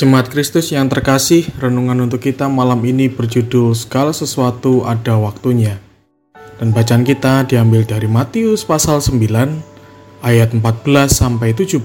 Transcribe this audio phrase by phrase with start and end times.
[0.00, 5.76] Jemaat Kristus yang terkasih, renungan untuk kita malam ini berjudul Segala Sesuatu Ada Waktunya.
[6.56, 9.20] Dan bacaan kita diambil dari Matius pasal 9
[10.24, 11.84] ayat 14 sampai 17.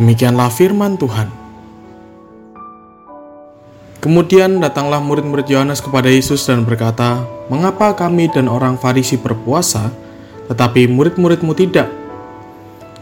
[0.00, 1.28] Demikianlah firman Tuhan.
[4.00, 7.20] Kemudian datanglah murid-murid Yohanes kepada Yesus dan berkata,
[7.52, 9.92] "Mengapa kami dan orang Farisi berpuasa,
[10.48, 11.92] tetapi murid-muridmu tidak?"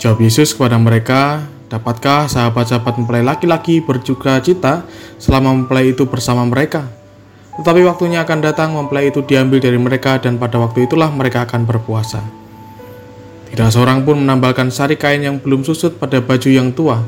[0.02, 4.86] Jawab Yesus kepada mereka, Dapatkah sahabat-sahabat mempelai laki-laki berjuka cita
[5.18, 6.86] selama mempelai itu bersama mereka?
[7.58, 11.66] Tetapi waktunya akan datang mempelai itu diambil dari mereka dan pada waktu itulah mereka akan
[11.66, 12.22] berpuasa.
[13.50, 17.02] Tidak seorang pun menambalkan sari kain yang belum susut pada baju yang tua,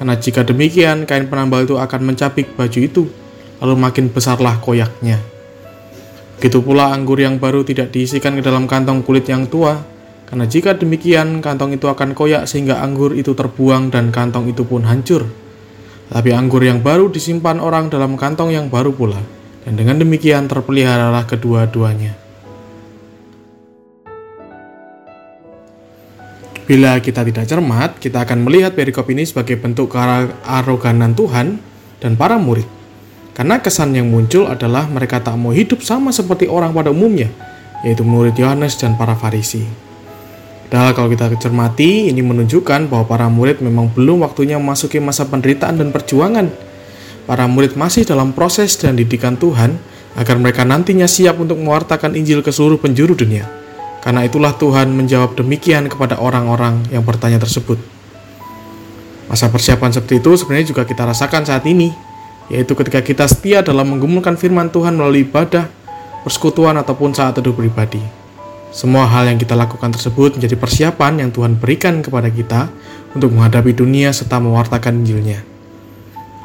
[0.00, 3.12] karena jika demikian kain penambal itu akan mencapik baju itu,
[3.60, 5.20] lalu makin besarlah koyaknya.
[6.40, 9.76] Begitu pula anggur yang baru tidak diisikan ke dalam kantong kulit yang tua,
[10.28, 14.84] karena jika demikian, kantong itu akan koyak sehingga anggur itu terbuang dan kantong itu pun
[14.84, 15.24] hancur.
[16.12, 19.16] Tapi anggur yang baru disimpan orang dalam kantong yang baru pula,
[19.64, 22.12] dan dengan demikian terpeliharalah kedua-duanya.
[26.68, 31.56] Bila kita tidak cermat, kita akan melihat perikop ini sebagai bentuk kearoganan Tuhan
[32.04, 32.68] dan para murid.
[33.32, 37.32] Karena kesan yang muncul adalah mereka tak mau hidup sama seperti orang pada umumnya,
[37.80, 39.87] yaitu murid Yohanes dan para Farisi.
[40.68, 45.80] Padahal kalau kita cermati, ini menunjukkan bahwa para murid memang belum waktunya memasuki masa penderitaan
[45.80, 46.52] dan perjuangan.
[47.24, 49.80] Para murid masih dalam proses dan didikan Tuhan
[50.12, 53.48] agar mereka nantinya siap untuk mewartakan Injil ke seluruh penjuru dunia.
[54.04, 57.80] Karena itulah Tuhan menjawab demikian kepada orang-orang yang bertanya tersebut.
[59.32, 61.96] Masa persiapan seperti itu sebenarnya juga kita rasakan saat ini,
[62.52, 65.64] yaitu ketika kita setia dalam menggumulkan firman Tuhan melalui ibadah,
[66.28, 68.17] persekutuan ataupun saat teduh pribadi.
[68.68, 72.68] Semua hal yang kita lakukan tersebut menjadi persiapan yang Tuhan berikan kepada kita
[73.16, 75.40] untuk menghadapi dunia serta mewartakan Injilnya.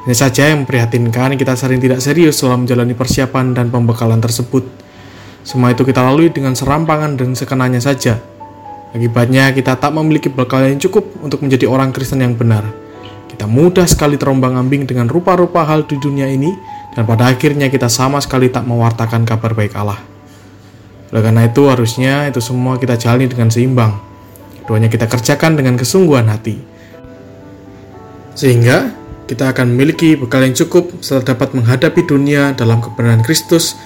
[0.03, 4.64] Ini saja yang memprihatinkan kita sering tidak serius dalam menjalani persiapan dan pembekalan tersebut.
[5.44, 8.20] Semua itu kita lalui dengan serampangan dan sekenanya saja.
[8.96, 12.64] Akibatnya kita tak memiliki bekal yang cukup untuk menjadi orang Kristen yang benar.
[13.28, 16.52] Kita mudah sekali terombang ambing dengan rupa-rupa hal di dunia ini
[16.96, 20.12] dan pada akhirnya kita sama sekali tak mewartakan kabar baik Allah.
[21.13, 24.01] Oleh karena itu harusnya itu semua kita jalani dengan seimbang.
[24.66, 26.57] Keduanya kita kerjakan dengan kesungguhan hati.
[28.34, 28.90] Sehingga
[29.29, 33.78] kita akan memiliki bekal yang cukup serta dapat menghadapi dunia dalam kebenaran Kristus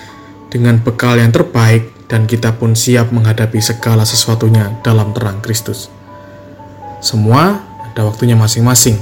[0.47, 5.91] dengan bekal yang terbaik dan kita pun siap menghadapi segala sesuatunya dalam terang Kristus.
[7.03, 7.59] Semua
[7.91, 8.95] ada waktunya masing-masing.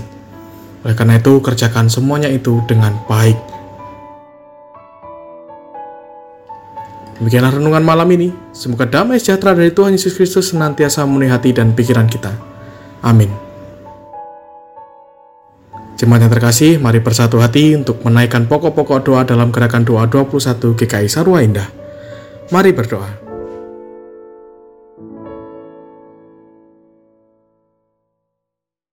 [0.81, 3.55] Oleh karena itu, kerjakan semuanya itu dengan baik
[7.16, 8.30] Demikianlah renungan malam ini.
[8.52, 12.36] Semoga damai sejahtera dari Tuhan Yesus Kristus senantiasa memenuhi hati dan pikiran kita.
[13.00, 13.31] Amin.
[15.96, 21.08] Jemaat yang terkasih, mari bersatu hati untuk menaikkan pokok-pokok doa dalam gerakan doa 21 GKI
[21.08, 21.72] Sarwa Indah.
[22.52, 23.25] Mari berdoa.